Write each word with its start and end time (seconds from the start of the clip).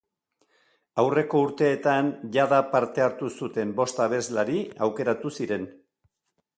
Aurreko 1.03 1.41
urteetan 1.49 2.09
jada 2.37 2.63
parte 2.73 3.05
hartu 3.09 3.31
zuten 3.41 3.77
bost 3.83 4.03
abeslari 4.09 4.61
aukeratu 4.89 5.37
ziren. 5.41 5.73